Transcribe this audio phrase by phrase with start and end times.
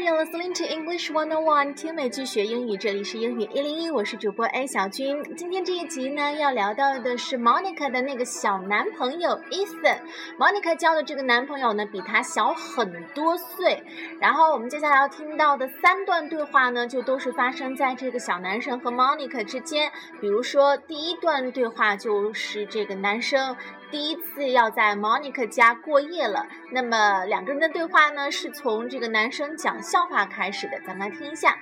[0.00, 5.22] you're listening to English One On One，听美剧学英语，这里是英语一零一，我是主播 A 小军。
[5.36, 9.98] 今天这一集呢，要聊到的是 Monica 的那个小男朋友 Ethan。
[10.38, 13.82] Monica 交的这个男朋友呢，比她小很多岁。
[14.18, 19.92] 然后我们接下来要听到的三段对话呢，就都是发生在这个小男生和 Monica 之间。
[20.18, 23.54] 比如说，第一段对话就是这个男生。
[23.91, 31.57] 第一次要在 Monica 家过夜了，那么两个人的对话呢，是从这个男生讲笑话开始的，咱们来听一下。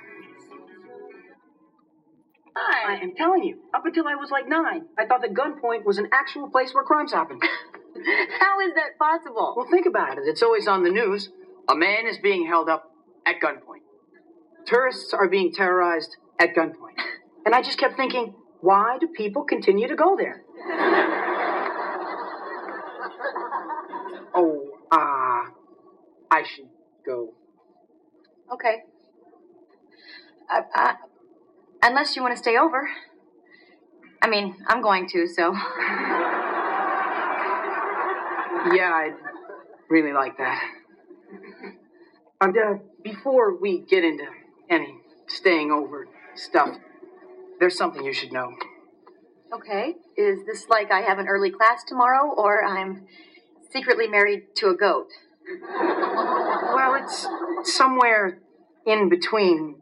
[2.56, 5.98] I am telling you, up until I was like nine, I thought that gunpoint was
[5.98, 7.38] an actual place where crimes happen.
[8.38, 9.54] How is that possible?
[9.56, 10.28] Well, think about it.
[10.28, 11.30] It's always on the news.
[11.68, 12.92] A man is being held up
[13.26, 13.82] at gunpoint.
[14.66, 16.98] Tourists are being terrorized at gunpoint.
[17.44, 20.44] And I just kept thinking, why do people continue to go there?
[26.39, 26.69] I should
[27.05, 27.33] go.
[28.53, 28.83] Okay.
[30.49, 30.93] Uh, uh,
[31.83, 32.89] unless you want to stay over.
[34.21, 35.51] I mean, I'm going to, so.
[38.73, 39.15] yeah, I'd
[39.89, 40.63] really like that.
[42.39, 42.47] Uh,
[43.03, 44.25] before we get into
[44.69, 44.95] any
[45.27, 46.77] staying over stuff,
[47.59, 48.53] there's something you should know.
[49.53, 49.95] Okay.
[50.15, 53.07] Is this like I have an early class tomorrow, or I'm
[53.71, 55.09] secretly married to a goat?
[55.49, 57.27] Well, it's
[57.63, 58.39] somewhere
[58.85, 59.81] in between.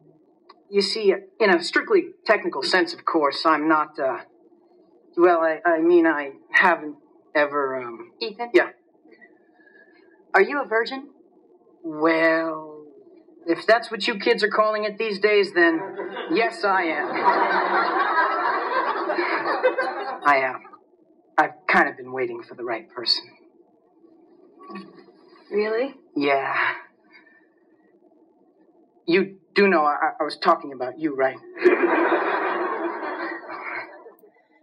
[0.70, 4.20] You see, in a strictly technical sense, of course, I'm not, uh,
[5.16, 6.98] well, I, I mean, I haven't
[7.34, 8.12] ever, um.
[8.20, 8.52] Ethan?
[8.54, 8.70] Yeah.
[10.34, 11.10] Are you a virgin?
[11.84, 12.84] Well,
[13.46, 15.80] if that's what you kids are calling it these days, then
[16.32, 17.12] yes, I am.
[20.26, 20.62] I am.
[21.38, 23.24] I've kind of been waiting for the right person.
[25.51, 25.95] Really?
[26.15, 26.55] Yeah.
[29.05, 31.39] You do know I, I was talking about you, right?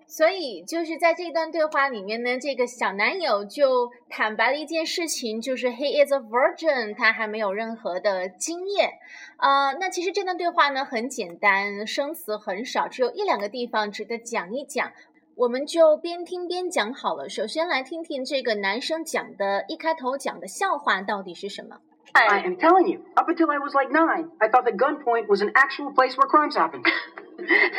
[0.07, 8.93] 所以就是在这段对话里面呢，这个小男友就坦白了一件事情，就是 he is a virgin，他还没有任何的经验。
[9.37, 14.91] 呃，那其实这段对话呢很简单，生词很少，只有一两个地方值得讲一讲。
[15.36, 17.28] 我们就边听边讲好了。
[17.28, 21.80] 首先来听听这个男生讲的，一开头讲的笑话到底是什么
[22.12, 25.50] ？I am telling you, up until I was like nine, I thought the gunpoint was an
[25.54, 26.84] actual place where crimes happened.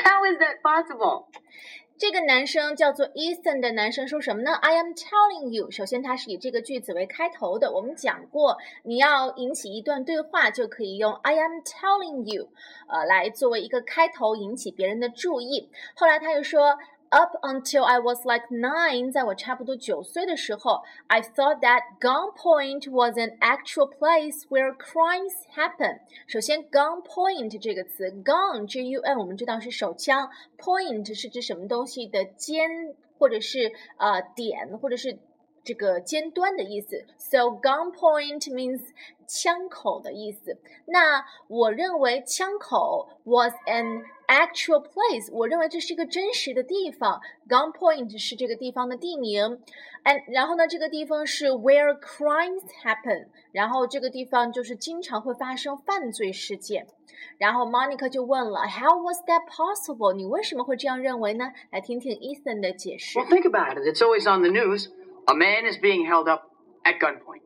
[0.04, 1.28] How is that possible?
[1.98, 5.72] 这个男生叫做 Ethan 的男生说什么呢？I am telling you。
[5.72, 7.72] 首先，他是以这个句子为开头的。
[7.72, 12.50] 我们讲过，你要引起一段对话，就可以用 I am telling you，
[12.90, 15.70] 呃，来作为一个开头，引起别人的注意。
[15.96, 16.78] 后来他又说。
[17.13, 25.99] Up until I was like nine，在我差不多九岁的时候，I thought that gunpoint was an actual place where crimes happen。
[26.29, 35.19] 首先，gunpoint 这个词，gun，g u n，我们知道是手枪，point 是指什么东西的尖，或者是呃点，或者是
[35.65, 37.05] 这个尖端的意思。
[37.19, 38.81] So gunpoint means
[39.27, 40.59] 枪口的意思。
[40.87, 47.21] 那我认为枪口 was an actual place，我认为这是一个真实的地方。
[47.49, 49.61] Gunpoint 是这个地方的地名，
[50.05, 56.87] and 然后呢，这个地方是 where crimes happen，然后这个地方就是经常会发生犯罪事件。
[57.39, 60.13] 然后 Monica 就问了，How was that possible？
[60.15, 61.53] 你为什么会这样认为呢？
[61.71, 63.19] 来听听 Ethan 的解释。
[63.19, 63.87] Well, think about it.
[63.87, 64.89] It's always on the news.
[65.29, 66.51] A man is being held up
[66.85, 67.43] at gunpoint.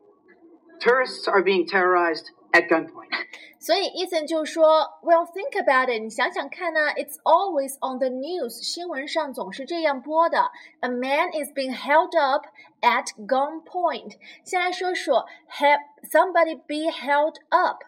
[0.79, 3.09] Tourists are being terrorized at gunpoint.
[3.59, 10.51] 所以 Ethan 就说，Well, think about it，你想想看呢，It's always on the news，新闻上总是这样播的。
[10.81, 12.45] A man is being held up
[12.81, 14.17] at gunpoint。
[14.43, 15.79] 先来说说 have
[16.11, 17.81] somebody be held up.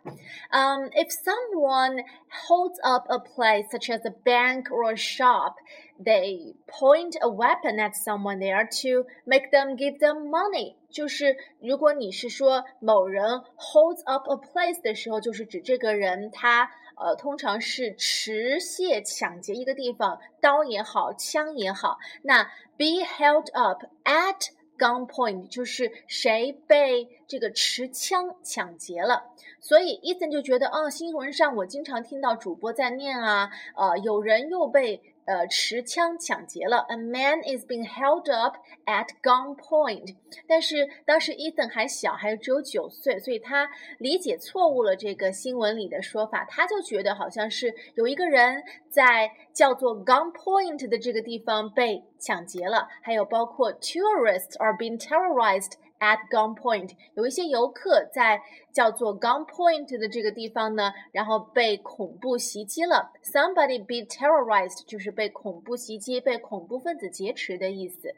[0.52, 2.04] Um, if someone
[2.48, 5.58] holds up a place such as a bank or a shop,
[6.04, 10.76] they point a weapon at someone there to make them give them money.
[10.90, 21.98] 就是如果你是说某人 holds up a place 的时候，就是指这个人他呃通常是持械抢劫一个地方，刀也好，枪也好。
[22.24, 22.44] 那
[22.78, 29.32] be held up at gunpoint 就是谁被这个持枪抢劫了。
[29.60, 35.02] 所以 Ethan 就觉得，哦，新闻上我经常听到主播在念啊，呃，有人又被。
[35.25, 36.79] 呃，持枪抢劫了。
[36.89, 40.17] A man is being held up at gunpoint。
[40.47, 46.45] 但是当时 Ethan 还小，还只有九岁，所以他理解错误了这个新闻里的说法。
[46.45, 52.89] 他就觉得好像是有一个人在叫做 gunpoint 的这个地方被抢劫了。
[53.03, 58.42] 还有包括 tourists are being terrorized at gunpoint，有一些游客在
[58.72, 63.12] 叫做 gunpoint 的这个地方呢，然后被恐怖袭击了。
[63.24, 68.16] Somebody be terrorized 就是被恐怖袭击、被恐怖分子劫持的意思。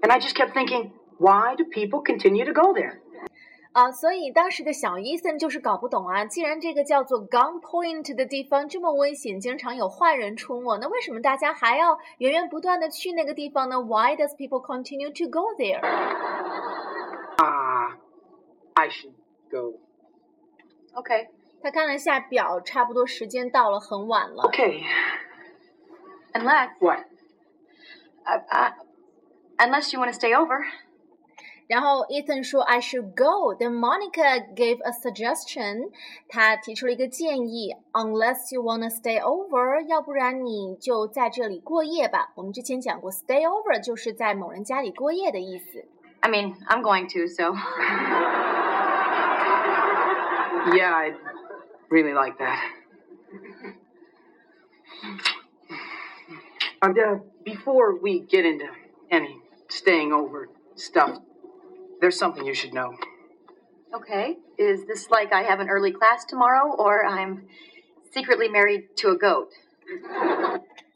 [0.00, 2.98] And I just kept thinking, why do people continue to go there?
[3.72, 13.80] 啊，所以当时的小伊森就是搞不懂啊，既然这个叫做 gunpoint 的地方这么危险，经常有坏人出没，那为什么大家还要源源不断的去那个地方呢？
[13.80, 15.80] Why does people continue to go there?
[18.82, 19.14] Ah, I should
[19.50, 19.74] go.
[20.94, 21.28] Okay.
[21.60, 24.44] 他看了下表，差不多时间到了，很晚了。
[24.44, 24.82] Okay.
[26.32, 27.00] Unless, What?
[28.24, 28.74] I, I,
[29.58, 30.64] unless you want to stay over.
[31.66, 33.54] 然后 Ethan 说 I should go.
[33.54, 35.90] Then Monica gave a suggestion.
[36.28, 42.32] 她提出了一个建议，Unless you wanna stay over，要不然你就在这里过夜吧。
[42.36, 45.84] 我们之前讲过，stay over 就是在某人家里过夜的意思。
[46.20, 47.54] I mean, I'm going to, so.
[50.71, 51.17] Yeah, I'd
[51.89, 52.71] really like that.
[56.81, 58.67] Uh, uh, before we get into
[59.11, 59.39] any
[59.69, 61.19] staying over stuff,
[61.99, 62.93] there's something you should know.
[63.93, 64.37] Okay.
[64.57, 67.47] Is this like I have an early class tomorrow, or I'm
[68.11, 69.51] secretly married to a goat?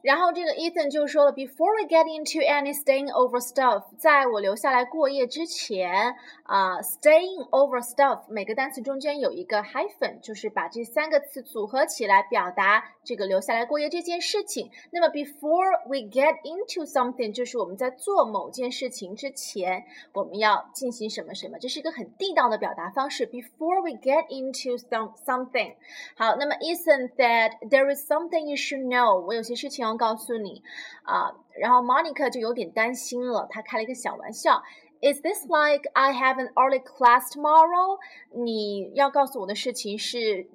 [0.08, 7.44] 然后这个 Ethan 就说了，Before we get into any staying over stuff，在我留下来过夜之前，啊、s t a y i n
[7.44, 14.72] g over stuff 每个单词中间有一个 hyphen，就是把这三个词组合起来表达这个留下来过夜这件事情。
[14.92, 19.84] 那么 before we get into something，就是我们在做某件事情之前，
[20.14, 23.28] 我们要进行什么什么，这是一个很地道的表达方式。
[23.28, 25.76] Before we get into some something，
[26.16, 30.62] 好，那么 Ethan said there is something you should know，我有些事情要告诉你
[31.04, 31.34] 啊。
[31.60, 34.62] 然后 Monica 就有点担心了，她开了一个小玩笑。
[35.00, 38.00] Is this like I have an early class tomorrow？
[38.32, 40.48] 你要告诉我的事情是，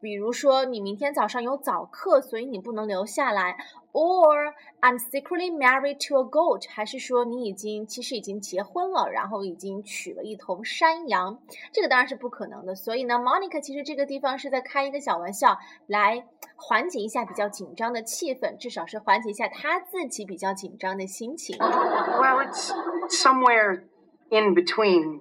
[0.00, 3.56] 比如说你明天早上有早课，所以你不能留下来。
[3.92, 11.38] Or I'm secretly married to a goat，还是说你已经其实已经结婚了，然后已经娶了一头山羊？
[11.72, 12.74] 这个当然是不可能的。
[12.74, 16.26] 所以呢，Monica 其实这个地方是在开一个小玩笑，来
[16.56, 21.56] 缓解一下比较紧张的气氛，至少是缓解一下她自己比较紧张的心情。
[21.58, 22.72] Well, it's
[23.10, 23.82] somewhere
[24.30, 25.20] in between.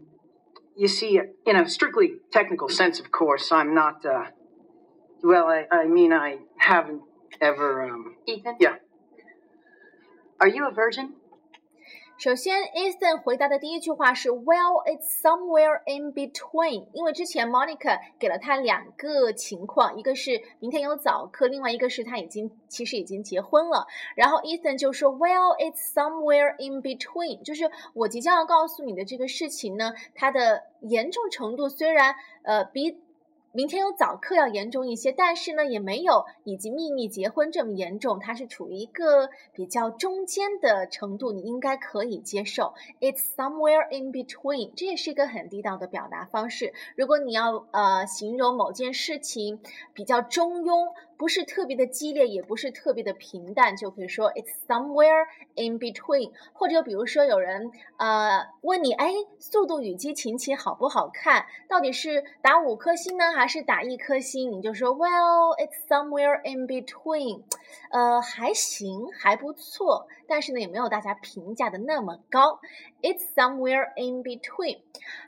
[0.76, 4.32] You see, in a strictly technical sense, of course, I'm not, uh,
[5.24, 7.02] well, I, I mean, I haven't
[7.40, 8.56] ever, um, Ethan?
[8.60, 8.78] yeah.
[10.40, 11.14] Are you a virgin?
[12.18, 23.88] 首先，Ethan 回答的第一句话是 "Well, it's somewhere in between"，因为之前 Monica 给了他两个情况，一个是明天有早课，另外一个是他已经其实已经结婚了。
[24.16, 33.02] 然后 Ethan 就说 "Well, it's somewhere in between"，就是我即将要告诉你的这个事情呢，它的严重程度虽然呃比。
[33.57, 42.75] 明天有早课要严重一些，但是呢，也没有以及秘密结婚这么严重，它是处于一个比较中间的程度，你应该可以接受。
[43.01, 46.75] It's somewhere in between，这也是一个很地道的表达方式。
[46.97, 49.63] 如果你要呃形容某件事情
[49.95, 56.33] 比较中庸，不是特别的激烈，也不是特别的平淡，就可以说 It's somewhere in between。
[56.53, 61.47] 或者比如说有人呃问你，哎，《速度与激情》七好不好看？
[61.69, 64.53] 到底是打五颗星呢，还是打一颗星？
[64.53, 67.43] 你就说 Well, it's somewhere in between。
[67.91, 72.61] 呃，还行，还不错，但是呢，也没有大家评价的那么高。
[73.06, 74.80] It's somewhere in between。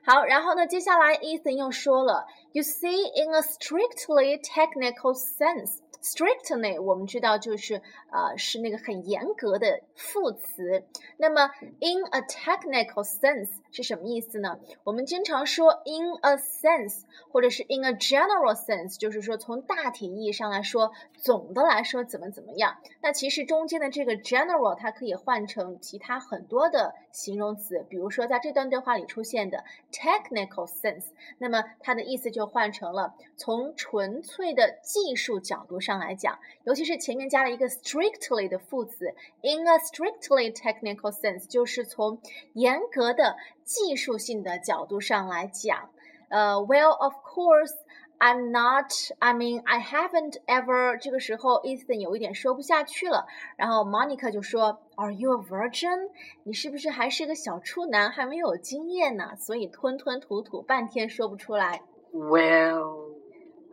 [0.06, 5.80] 好，然后呢，接下来 Ethan 又说了，You see, in a strictly technical sense。
[6.03, 10.85] Strictly 我们知道就是呃是那个很严格的副词。
[11.17, 11.51] 那么
[11.81, 14.59] in a technical sense 是什么意思呢？
[14.85, 22.77] 我们经常说 in a sense，或者是 in a general sense，就是说从大体意义上来说，总的来说怎么怎么样。
[23.03, 31.07] 那其实中间的这个 general 它可以换成其他很多的形容词，比如说在这段对话里出现的 technical sense，
[31.39, 39.08] 那么它的意思就换成了从纯粹的技术角度上来讲，尤其是前面加了一个 strictly 的副词，
[39.42, 42.20] in a strictly technical sense，就是从
[42.54, 45.90] 严格的技术性的角度上来讲。
[46.30, 47.74] 呃、uh,，Well, of course.
[48.20, 48.94] I'm not.
[49.20, 50.98] I mean, I haven't ever.
[50.98, 53.26] 这个时候，Ethan 有一点说不下去了。
[53.58, 56.10] 然后 Monica 就说：“Are you a virgin？
[56.44, 59.36] 你是不是还是个小处男，还没有经验呢？
[59.36, 61.82] 所以吞吞吐吐，半天说不出来。”
[62.14, 63.07] Well,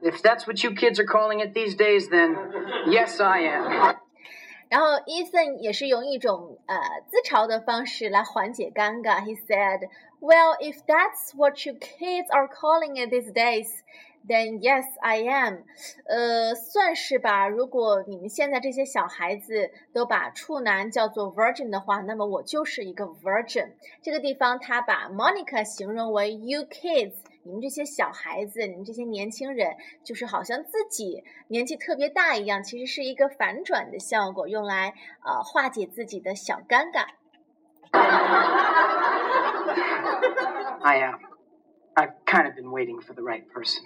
[0.05, 2.37] if that's what you kids are calling it these days, then
[2.87, 3.97] yes, I am.
[4.69, 6.77] 然后 Ethan 也是用一种呃
[7.09, 9.21] 自嘲的方式来缓解尴尬。
[9.21, 9.89] He said,
[10.21, 13.69] "Well, if that's what you kids are calling it these days."
[14.29, 15.65] Then yes, I am。
[16.05, 17.49] 呃，算是吧。
[17.49, 23.71] 如果你们现在这些小孩子都把处男叫做 virgin 的话，那么我就是一个 virgin。
[24.03, 27.15] 这个地方他把 Monica 形容为 you kids，
[27.46, 32.64] 你们这些小孩子，你们这些年轻人，就是好像自己年纪特别大一样。
[32.64, 37.06] 其实是一个反转的效果，用来呃化解自己的小尴尬。
[40.82, 41.20] I am.
[41.94, 43.84] I've kind of been waiting for the right person.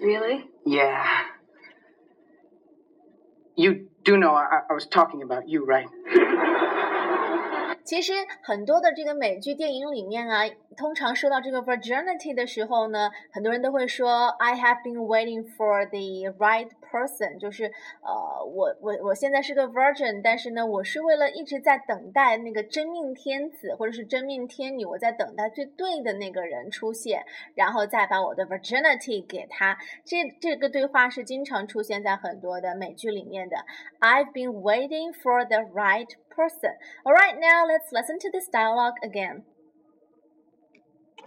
[0.00, 0.48] Really?
[0.64, 1.04] Yeah.
[3.54, 5.86] You do know I, I was talking about you, right?
[7.86, 8.12] 其实
[8.42, 10.42] 很多的这个美剧电影里面啊，
[10.76, 17.66] 通常说到这个 virginity 的时候呢，很多人都会说 I have been waiting for the right person，就是
[18.02, 27.24] 呃，我我我现在是个 virgin，但是呢，我是为了一直在等待那个真命天子或者是真命天女，我在等待最对的那个人出现，
[27.54, 29.78] 然后再把我的 virginity 给他。
[30.04, 33.58] 这这个对话是经常出现在很多的美剧里面的。
[34.00, 36.70] I've been waiting for the right person.
[37.04, 39.44] All right, now let's listen to this dialogue again.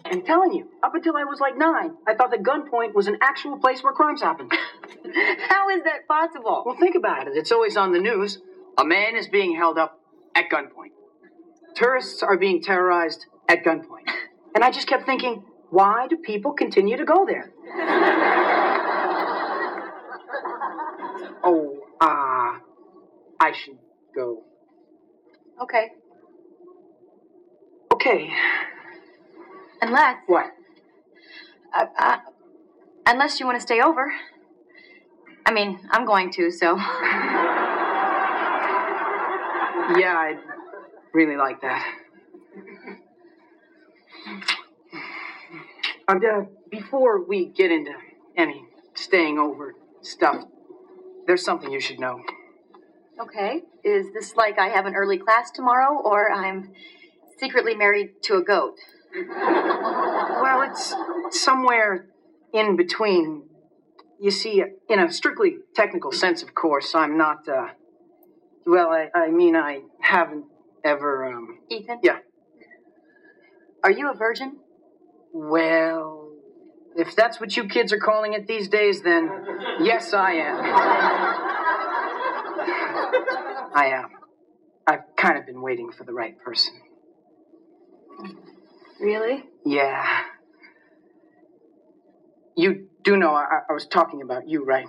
[0.05, 3.17] I'm telling you, up until I was like nine, I thought that gunpoint was an
[3.21, 4.51] actual place where crimes happened.
[5.49, 6.63] How is that possible?
[6.65, 7.33] Well, think about it.
[7.35, 8.39] It's always on the news.
[8.77, 9.99] A man is being held up
[10.35, 10.93] at gunpoint.
[11.75, 14.07] Tourists are being terrorized at gunpoint.
[14.55, 17.51] And I just kept thinking, why do people continue to go there?
[21.43, 22.59] oh, ah, uh,
[23.39, 23.77] I should
[24.15, 24.43] go.
[25.61, 25.89] Okay.
[27.93, 28.29] Okay.
[29.81, 30.17] Unless.
[30.27, 30.45] What?
[31.73, 32.17] Uh, uh,
[33.05, 34.11] unless you want to stay over.
[35.45, 36.77] I mean, I'm going to, so.
[39.97, 40.39] yeah, I'd
[41.13, 41.95] really like that.
[46.07, 46.15] Uh,
[46.71, 47.91] before we get into
[48.37, 50.45] any staying over stuff,
[51.27, 52.21] there's something you should know.
[53.21, 53.63] Okay.
[53.83, 56.71] Is this like I have an early class tomorrow, or I'm
[57.37, 58.75] secretly married to a goat?
[59.13, 60.95] well, it's
[61.31, 62.07] somewhere
[62.53, 63.43] in between.
[64.21, 67.69] You see, in a strictly technical sense, of course, I'm not, uh,
[68.65, 70.45] well, I, I mean, I haven't
[70.83, 71.59] ever, um.
[71.69, 71.99] Ethan?
[72.03, 72.17] Yeah.
[73.81, 74.57] Are you a virgin?
[75.33, 76.33] Well,
[76.97, 79.29] if that's what you kids are calling it these days, then
[79.79, 81.55] yes, I am.
[83.75, 84.05] I am.
[84.05, 84.07] Uh,
[84.87, 86.73] I've kind of been waiting for the right person.
[88.99, 89.43] Really?
[89.65, 90.23] Yeah.
[92.55, 94.87] You do know I, I was talking about you, right?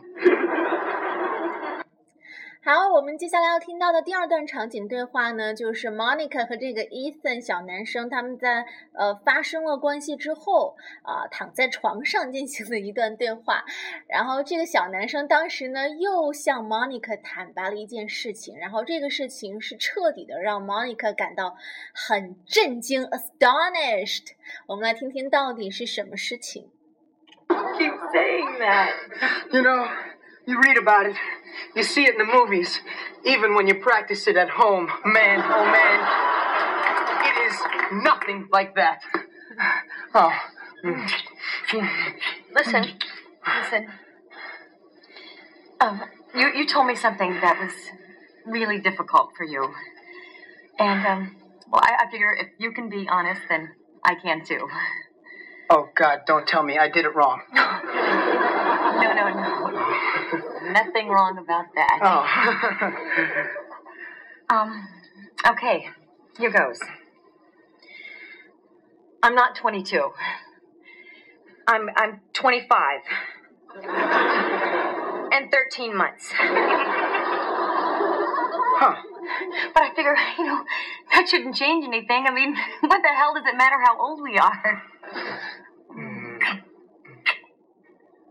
[2.63, 13.65] 好，我们接下来要听到的第二段场景对话呢，就是 Monica 和这个 Ethan 小男生他们在呃发生了关系之后啊、呃，躺在床上进行的一段对话。
[14.07, 21.57] 然后这个小男生当时呢又向 Monica 坦白了一件事情，然后这个事情是彻底的让 Monica 感到
[21.95, 24.33] 很震惊，astonished。
[24.67, 26.69] 我们来听听到底是什么事情。
[27.49, 28.93] Keep saying that.
[29.51, 29.89] You know.
[30.47, 31.17] You read about it,
[31.77, 32.81] you see it in the movies,
[33.25, 34.91] even when you practice it at home.
[35.05, 36.01] Man, oh man,
[37.27, 39.01] it is nothing like that.
[40.15, 40.33] Oh.
[42.55, 42.87] Listen,
[43.47, 43.89] listen.
[45.81, 46.03] Um,
[46.35, 47.73] you, you told me something that was
[48.47, 49.73] really difficult for you.
[50.79, 51.37] And, um,
[51.71, 53.73] well, I, I figure if you can be honest, then
[54.05, 54.69] I can too.
[55.69, 57.43] Oh, God, don't tell me I did it wrong.
[57.55, 59.70] no, no, no.
[60.73, 61.99] Nothing wrong about that.
[62.03, 62.25] Oh.
[64.55, 64.89] um,
[65.47, 65.89] okay,
[66.39, 66.79] here goes.
[69.23, 70.13] I'm not 22.
[71.67, 73.01] I'm I'm 25.
[75.33, 76.33] and 13 months.
[78.83, 78.97] Huh.
[79.75, 80.65] But I figure, you know,
[81.13, 82.27] that shouldn't change anything.
[82.27, 84.83] I mean, what the hell does it matter how old we are?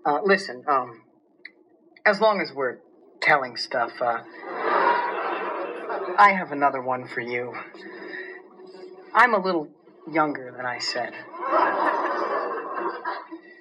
[0.05, 1.01] Uh, listen, um,
[2.05, 2.77] as long as we're
[3.21, 4.21] telling stuff, uh,
[6.17, 7.53] I have another one for you.
[9.13, 9.67] I'm a little
[10.11, 11.13] younger than I said.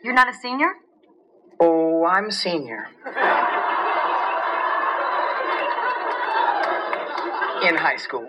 [0.03, 0.73] You're not a senior?
[1.61, 2.89] Oh, I'm a senior.
[7.69, 8.29] In high school.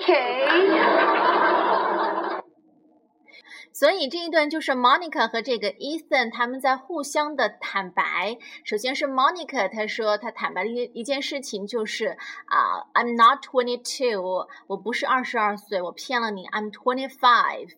[0.00, 0.46] Okay.
[3.80, 8.36] 所以这一段就是 Monica 和这个 Ethan 他们在互相的坦白。
[8.62, 17.70] 首先是 Monica，她说她坦白了一一件事情，就是啊、i m not twenty two，我不是二十二岁，我骗了你，I'm twenty five。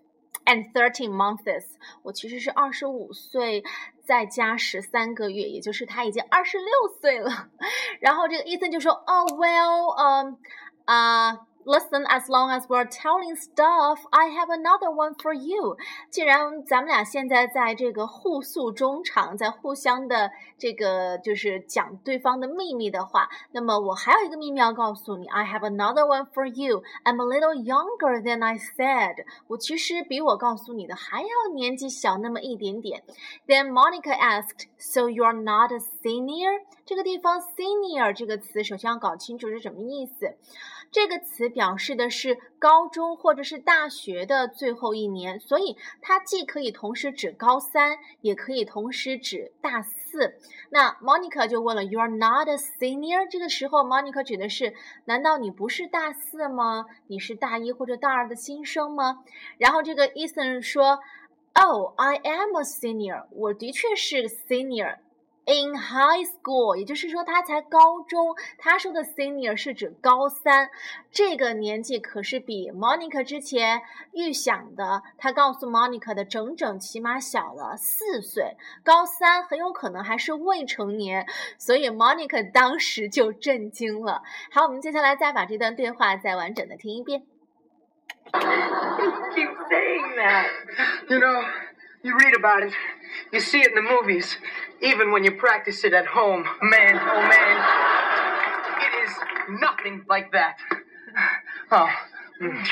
[0.44, 1.66] And thirteen months，
[2.02, 3.62] 我其实是二十五岁，
[4.04, 6.66] 再加十三个月，也就是他已经二十六
[7.00, 7.30] 岁了。
[8.02, 10.38] 然后这个 Ethan 就说：“哦、oh,，Well，嗯、
[10.84, 15.76] 啊、” Listen, as long as we're telling stuff, I have another one for you.
[16.10, 25.28] 既然咱们俩现在在这个互诉衷肠，在互相的这个就是讲对方的秘密的话，那么我还有一个秘密要告诉你。
[25.28, 26.82] I have another one for you.
[27.04, 29.24] I'm a little younger than I said.
[29.46, 33.04] 我其实比我告诉你的还要年纪小那么一点点。
[33.46, 40.36] Then Monica asked, "So you're not a senior?" 这个地方 senior 这个词，首先要搞清楚是什么意思。
[40.92, 50.36] 这个词表示的是高中或者是大学的最后一年，所以它既可以同时指高三，也可以同时指大四。
[50.68, 53.26] 那 Monica 就问了，You are not a senior？
[53.30, 54.74] 这个时候 Monica 指的是，
[55.06, 56.84] 难道你不是大四吗？
[57.06, 59.24] 你是大一或者大二的新生吗？
[59.56, 61.00] 然后这个 Ethan 说
[61.54, 63.24] ，Oh, I am a senior。
[63.30, 64.98] 我的确是 senior。
[65.44, 68.36] In high school，也就是说他才高中。
[68.58, 70.70] 他说的 senior 是指高三，
[71.10, 73.82] 这个年纪可是比 Monica 之前
[74.12, 78.56] 预想的，他告诉 Monica 的整整起码小了四岁。
[78.84, 81.26] 高三很有可能还是未成年，
[81.58, 84.22] 所以 Monica 当时就震惊了。
[84.52, 87.24] 好，我们接下来再把这段对话再完整的听一遍。
[89.34, 90.46] keep saying that.
[91.08, 91.42] You know,
[92.03, 92.73] you read about it,
[93.31, 94.37] you see it in the movies,
[94.81, 96.43] even when you practice it at home.
[96.61, 97.57] Man, oh man,
[98.81, 99.13] it is
[99.59, 100.57] nothing like that.
[101.71, 101.89] Oh.
[102.39, 102.63] mm.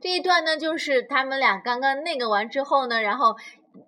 [0.00, 3.36] 这一段呢，就是他们俩刚刚那个完之后呢，然后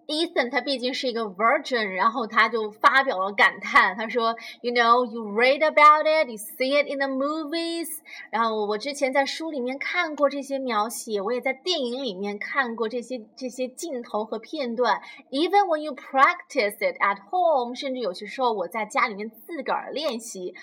[0.07, 7.88] Ethan 他毕竟是一个 virgin，然后他就发表了感叹，他说，You know, you read about it, you see it in the movies。
[8.29, 15.01] 然后我之前在书里面看过这些描写，我也在电影里面看过这些这些镜头和片段。
[15.29, 20.53] Even when you practice it at home，甚至有些时候我在家里面自个儿练习。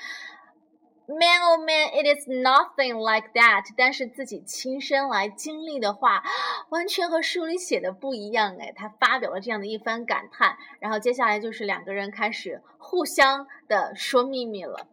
[1.07, 3.65] Man, oh man, it is nothing like that。
[3.75, 6.23] 但是自己亲身来经历的话，
[6.69, 8.71] 完全和书里写的不一样哎。
[8.73, 14.87] 他发表了这样的一番感叹，然后接下来就是两个人开始互相的说秘密了。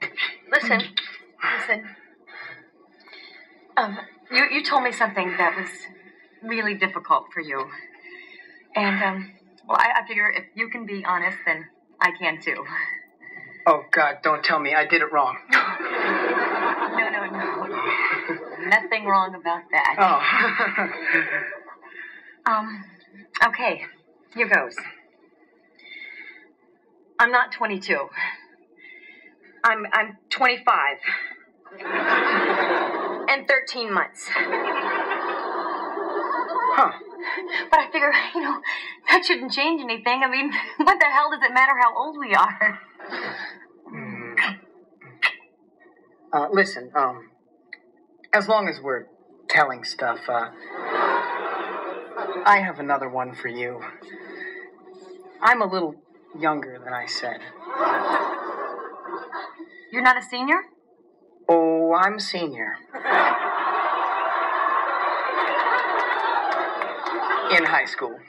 [0.51, 0.83] Listen,
[1.41, 1.85] listen.
[3.77, 3.95] Um,
[4.31, 5.71] you you told me something that was
[6.43, 7.71] really difficult for you,
[8.75, 9.31] and um,
[9.65, 11.67] well, I, I figure if you can be honest, then
[11.99, 12.67] I can too.
[13.68, 15.38] Oh, God, don't tell me I did it wrong.
[16.96, 18.68] No, no, no.
[18.70, 19.96] Nothing wrong about that.
[20.00, 20.22] Oh.
[22.48, 22.86] Um,
[23.48, 23.82] okay,
[24.36, 24.76] here goes.
[27.18, 28.08] I'm not 22.
[29.64, 30.98] I'm I'm 25.
[33.28, 34.30] and 13 months.
[36.76, 36.92] huh.
[37.72, 38.62] But I figure, you know,
[39.10, 40.22] that shouldn't change anything.
[40.24, 42.80] I mean, what the hell does it matter how old we are?
[46.36, 47.30] Uh, listen, um,
[48.34, 49.06] as long as we're
[49.48, 50.50] telling stuff, uh,
[52.46, 53.82] I have another one for you.
[55.42, 55.96] I'm a little
[56.38, 57.40] younger than I said.
[59.94, 60.62] You're not a senior?
[61.48, 62.74] Oh, I'm a senior.
[67.58, 68.20] In high school.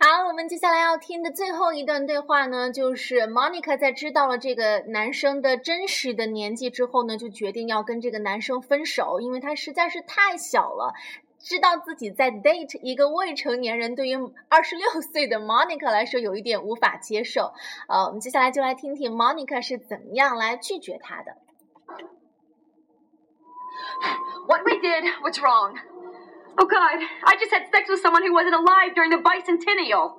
[0.00, 10.94] 好，我们接下来要听的最后一段对话呢，就是 Monica 在知道了这个男生的真实的年纪之后呢，就决定要跟这个男生分手，因为他实在是太小了。
[11.40, 14.16] 知道自己在 date 一个未成年人，对于
[14.48, 17.52] 二十六岁的 Monica 来说有一点无法接受。
[17.88, 21.36] 呃，我们接下来就来听听 Monica 是怎么样来拒绝他的。
[24.46, 25.78] What we did was wrong.
[26.60, 30.14] Oh God, I just had sex with someone who wasn't alive during the bicentennial.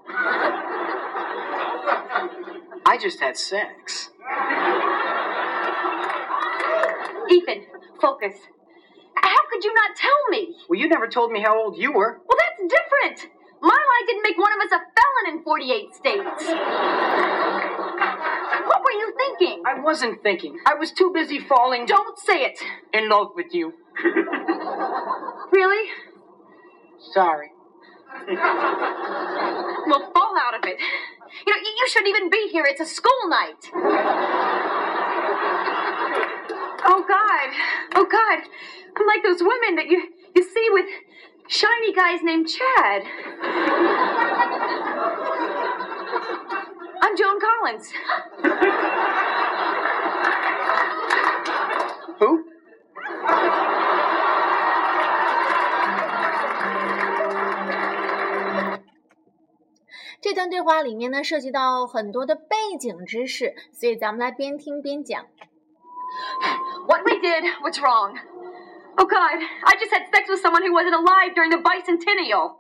[2.86, 4.10] I just had sex.
[7.29, 7.65] Ethan,
[8.01, 8.36] focus.
[9.15, 10.55] How could you not tell me?
[10.69, 12.21] Well, you never told me how old you were.
[12.27, 13.34] Well, that's different.
[13.62, 16.43] My lie didn't make one of us a felon in 48 states.
[19.39, 19.63] What were you thinking?
[19.65, 20.60] I wasn't thinking.
[20.65, 22.60] I was too busy falling Don't say it.
[22.93, 23.73] in love with you.
[25.52, 25.89] Really?
[27.13, 27.52] Sorry.
[29.88, 30.78] Well, fall out of it.
[30.80, 32.65] You know, you, you shouldn't even be here.
[32.67, 33.69] It's a school night.
[36.86, 37.49] oh, God.
[37.95, 38.39] Oh, God.
[38.97, 40.86] I'm like those women that you, you see with
[41.47, 43.04] shiny guys named Chad.
[47.18, 47.92] I'm Joan Collins.
[52.18, 52.44] Who?
[60.20, 65.27] 这段对话里面呢，涉及到很多的背景知识，所以咱们来边听边讲。
[66.87, 68.16] What we did was wrong.
[68.97, 72.58] Oh God, I just had sex with someone who wasn't alive during the bicentennial.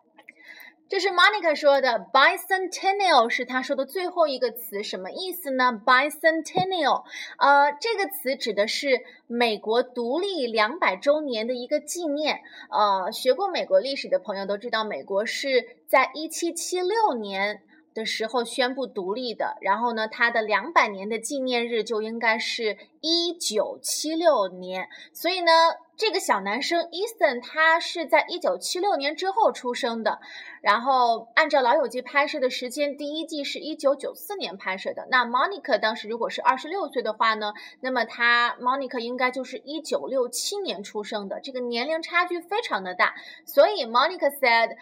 [0.89, 7.03] 这是 Monica 说的，bicentennial 是她说的最后一个词，什么意思呢？bicentennial，
[7.37, 12.41] 呃，这个词指的是美国独立两百周年的一个纪念。
[12.71, 17.61] 呃，学过美国历史的朋友都知道，美国是在一七七六年
[17.93, 25.51] 的时候宣布独立的，然后呢，它的两百年的纪念日就应该是一九七六年，所以呢。
[25.99, 30.21] 这个小男生 Ethan，他是在一九七六年之后出生的，
[30.61, 35.05] 然后按照《老友记》拍摄的时间，第一季是一九九四年拍摄的。
[35.11, 43.15] 那 Monica 当时如果是二十六岁的话呢，那么他 Monica 应该就是一九六七年出生的，这个年龄差距非常的大。
[43.45, 44.77] 所以 Monica said。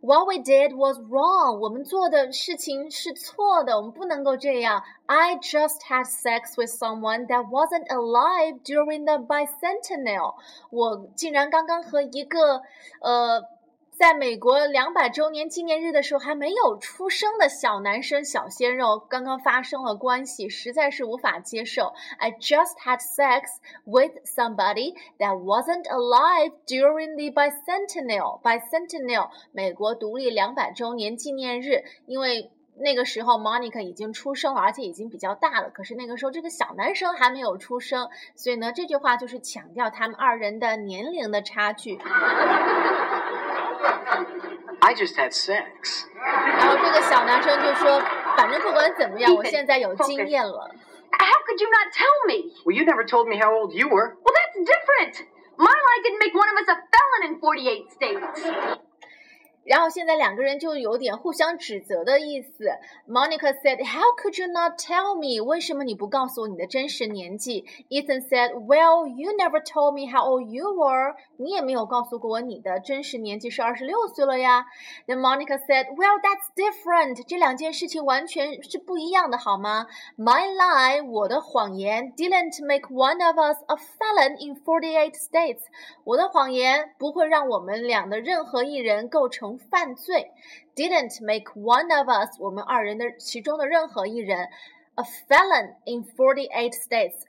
[0.00, 1.60] What we did was wrong.
[1.60, 4.82] 我们做的事情是错的，我们不能够这样。
[5.06, 10.34] I just had sex with someone that wasn't alive during the bicentennial.
[10.70, 12.62] 我竟然刚刚和一个
[13.00, 13.42] 呃，
[13.97, 21.95] 在美国两百周年纪念日的时候还没有出生的小男生、小鲜肉刚刚发生了关系，实在是无法接受。
[22.19, 23.47] I just had sex
[23.85, 28.39] with somebody that wasn't alive during the bicentennial.
[28.43, 32.51] Bicentennial，美国独立两百周年纪念日，因为。
[32.79, 35.71] 那个时候，Monica 已经出生了，而且已经比较大了。
[35.71, 41.97] 可是那个时候，这个小男生还没有出生，所以呢，这句话就是强调他们二人的年龄的差距。
[44.80, 46.06] I just had sex.
[46.16, 50.70] 然后这个小男生就说：“反正不管怎么样，我现在有经验了。
[51.12, 52.52] How could you not tell me?
[52.64, 54.16] Well, you never told me how old you were.
[54.22, 55.26] Well, that's different.
[55.56, 58.85] My lie didn't make one of us a felon in 48 states. ”
[59.66, 62.64] 然后现在两个人就有点互相指责的意思。
[63.08, 65.40] Monica said, "How could you not tell me？
[65.40, 71.14] 为什么你不告诉我你的真实年纪？”Ethan said, "Well, you never told me how old you were。
[71.36, 74.66] 你也没有告诉过我你的真实年纪是二十六岁了呀。
[75.06, 77.24] Then Monica said, "Well, that's different。
[77.28, 79.86] 这两件事情完全是不一样的，好吗？
[80.18, 85.60] My lie，我的谎言，didn't make one of us a felon in forty-eight states。
[86.02, 90.31] 我的谎言不会让我们俩的任何一人构成 犯罪
[90.75, 94.49] ，didn't make one of us 我们二人的其中的任何一人
[94.95, 97.21] a felon in forty-eight states。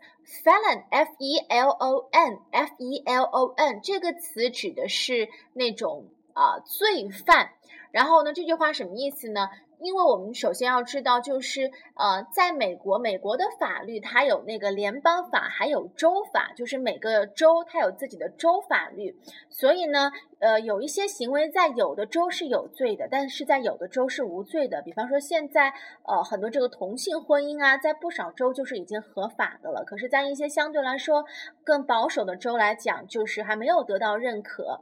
[0.44, 7.50] felon f e l o n f e l o n 这个词指的是那种啊、罪犯。
[7.90, 9.48] 然后呢，这句话什么意思呢？
[9.80, 19.16] 因为我们首先要知道，就是呃，在美国，美国的法律它有那个联邦法，还有州法，就是每个州它有自己的州法律。
[19.48, 20.10] 所以呢，
[20.40, 24.82] 呃，有一些行为在有的州是有罪的，但是在有的州是无罪的。
[24.82, 25.72] 比方说，现在
[26.04, 29.84] 呃很多这个同性婚姻啊，在不少州就是已经合法的了。
[29.84, 31.24] 可是，在一些相对来说
[31.64, 34.80] 更保守的州来讲，就是还没有得到认可。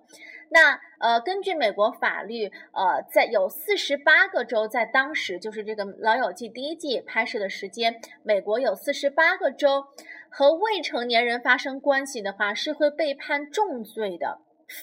[0.49, 9.85] 那呃，根据美国法律，呃，在有四十八个州，在当时就是这个《老友记》第一季拍摄的时间，美国有四十八个州
[10.29, 14.39] 和未成年人发生关系的话，是会被判重罪的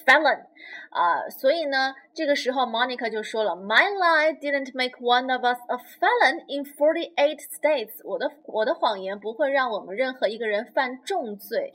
[0.06, 0.44] felon。
[0.90, 8.00] 啊、所以呢，这个时候 Monica 就说了，My lie didn't make one of us a felon in forty-eight states。
[8.04, 11.72] 我的我的谎言不会让我们任何一个人犯重罪。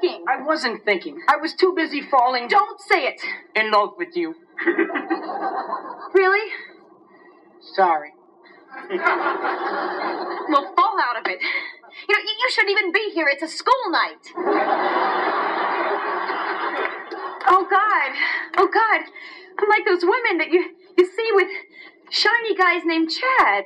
[0.00, 0.24] Thinking?
[0.28, 1.18] I wasn't thinking.
[1.28, 3.20] I was too busy falling Don't say it.
[3.54, 4.34] in love with you.
[6.14, 6.50] Really?
[7.74, 8.10] Sorry.
[10.48, 11.40] Well, fall out of it.
[12.08, 13.26] You know, you, you shouldn't even be here.
[13.28, 14.22] It's a school night.
[17.48, 18.10] Oh, God.
[18.58, 19.00] Oh, God.
[19.58, 21.48] I'm like those women that you, you see with
[22.10, 23.64] shiny guys named Chad.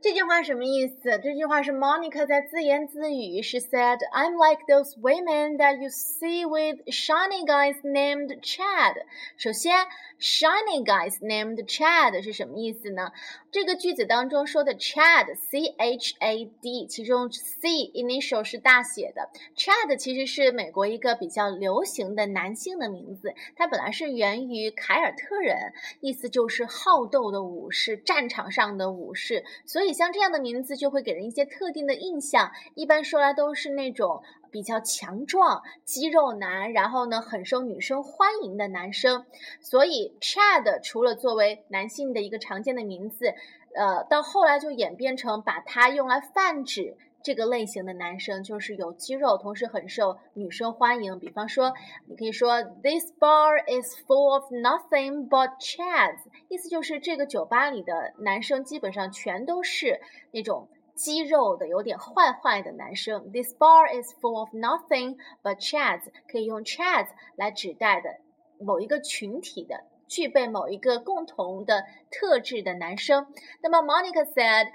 [0.00, 1.18] 这句话什么意思？
[1.22, 3.42] 这句话是 Monica 在自言自语。
[3.42, 8.94] She said, "I'm like those women that you see with shiny guys named Chad."
[9.38, 9.86] 首先，
[10.20, 13.10] shiny guys named Chad 是什么意思呢？
[13.51, 19.29] 这个句子当中说的 Chad，C H A D，其中 C initial 是大写的。
[19.55, 29.91] Chad 其实是美国一个比较流行的男性的名字，它本来是源于凯尔特人，意思就是好斗的武士，战场上的武士，所以。
[29.91, 39.25] 像这样的名字就会给人一些特定的印象，一般说来都是那种比较强壮、肌肉男，然后呢很受女生欢迎的男生。
[39.61, 43.33] 所以 Chad 除了作为男性的一个常见的名字，
[43.73, 46.97] 呃，到后来就演变成把它用来泛指。
[47.23, 51.19] 这个类型的男生就是有肌肉，同时很受女生欢迎。
[51.19, 51.71] 比方说，
[52.07, 63.31] 你可以说 This bar is full of nothing but chads，意思就是这个酒吧里的男生基本上全都是那种肌肉的、有点坏坏的男生。
[63.31, 68.17] This bar is full of nothing but chads，可以用 chads 来指代的
[68.59, 73.27] 某一个群体的、具备某一个共同的特质的男生。
[73.61, 74.67] 那么 Monica said。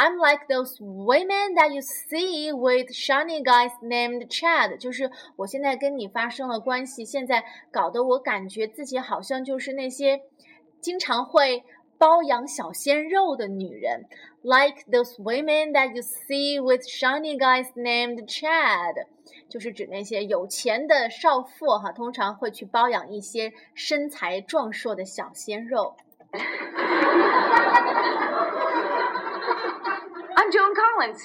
[0.00, 10.22] I'm like those women that you see with shiny guys named Chad，就是我现在跟你发生了关系，现在搞得我感觉自己好像就是那些
[10.80, 11.64] 经常会
[11.97, 14.05] 包养小鲜肉的女人，
[14.41, 19.05] like those women that you see with shiny guys named Chad，
[19.47, 25.95] 就是指那些有钱的少妇哈，通常会去包养一些身材壮硕的小鲜肉。
[30.35, 31.21] I'm Joan Collins.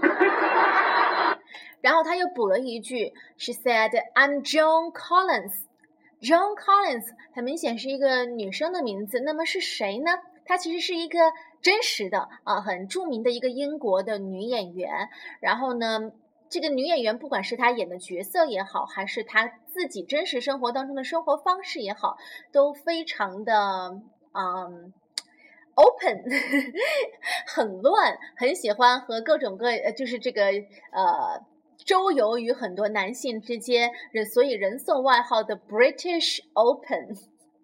[1.79, 5.53] 然后他又补了一句，She said, "I'm Joan Collins."
[6.22, 7.04] Joan Collins
[7.34, 10.12] 很明显是一个女生的名字，那么是谁呢？
[10.44, 11.18] 她其实是一个
[11.60, 15.08] 真实的啊，很著名的一个英国的女演员。
[15.40, 16.12] 然后呢，
[16.48, 22.16] 这个女演员不管是她演的角色也好，还是她自己真实生活当中的生活方式也好，
[22.52, 24.00] 都非常的
[24.32, 24.92] 嗯。
[25.74, 26.22] open
[27.46, 30.44] 很乱，很喜欢和各种各，就是这个
[30.90, 31.40] 呃，
[31.84, 37.16] 周游于很多男性之间，人所以人送外号的 British Open。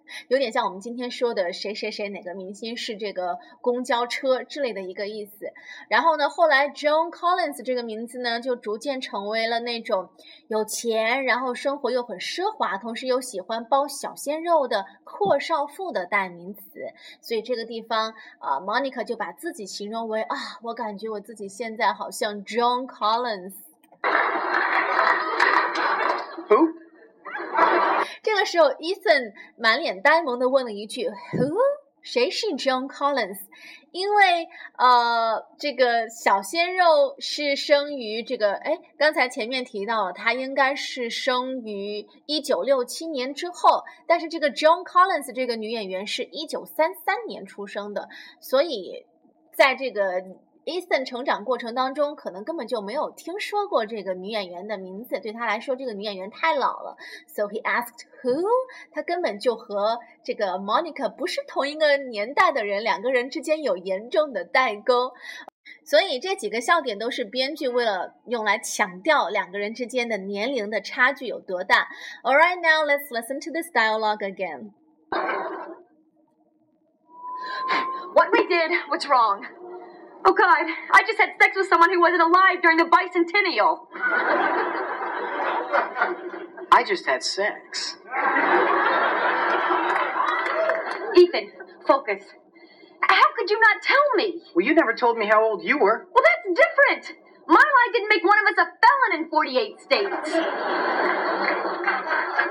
[0.28, 5.52] 有点像我们今天说的谁谁谁哪个明星是这个公交车之类的一个意思。
[5.90, 10.08] 然后呢，后来 Joan Collins 这个名字呢，就逐渐成为了那种
[10.48, 16.62] 有钱，然后生活又很奢华，同时又喜欢包小鲜肉的阔少妇的代名词。
[17.20, 23.67] 所以这个地方啊，Monica 就把自己形容为啊，我感觉我自己现在好像 Joan Collins。
[28.22, 31.14] 这个时候，Ethan 满脸呆萌的问了一句呵
[32.02, 33.38] 谁是 John Collins？”
[33.90, 48.08] 因为呃，这个小鲜肉是生于这个，哎，刚才前面提到了，他应该是生于一九六七年之后，但是这个 John Collins 这个女演员是一九三三年出生的，
[48.40, 49.06] 所以
[49.52, 50.22] 在这个。
[50.68, 56.98] Ethan 成长过程当中，可能根本就没有听说过这个女演员的名字，对他来说，这个女演员太老了。
[57.26, 58.44] So he asked who？
[58.92, 65.12] 他根本就和这个 Monica 不是同一个年代的人，两个人之间有严重的代沟。
[65.86, 71.88] 所以这几个笑点都是编剧为了用来强调两个人之间的年龄的差距有多大。
[72.22, 74.72] All right, now let's listen to this dialogue again.
[78.12, 79.57] What we did was wrong.
[80.24, 83.86] Oh, God, I just had sex with someone who wasn't alive during the bicentennial.
[86.72, 87.96] I just had sex.
[91.16, 91.52] Ethan,
[91.86, 92.22] focus.
[93.00, 94.40] How could you not tell me?
[94.54, 96.06] Well, you never told me how old you were.
[96.14, 97.18] Well, that's different.
[97.46, 100.34] My lie didn't make one of us a felon in 48 states.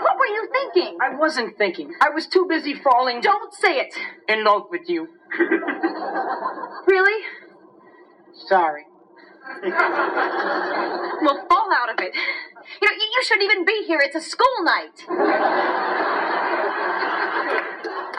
[0.02, 0.98] what were you thinking?
[1.00, 1.94] I wasn't thinking.
[2.02, 3.22] I was too busy falling.
[3.22, 3.94] Don't say it.
[4.28, 5.08] In love with you.
[6.88, 7.24] really?
[8.46, 8.84] Sorry.
[9.64, 12.14] well, fall out of it.
[12.82, 14.00] You know, you shouldn't even be here.
[14.04, 15.04] It's a school night.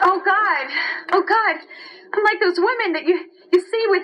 [0.01, 0.67] oh, God.
[1.13, 1.55] Oh, God.
[2.13, 4.03] I'm like those women that you, you see with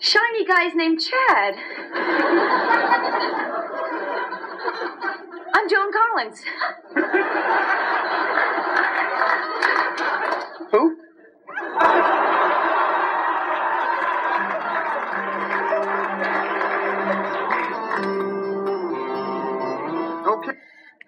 [0.00, 1.54] shiny guys named Chad.
[5.54, 6.42] I'm Joan Collins.
[10.72, 10.96] Who?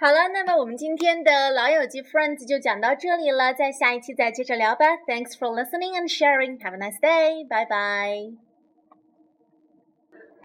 [0.07, 4.99] 好了，那么我们今天的老友记 Friends 就讲到这里了，在下一期再接着聊吧。
[5.05, 6.61] Thanks for listening and sharing.
[6.61, 7.45] Have a nice day.
[7.49, 8.46] Bye bye.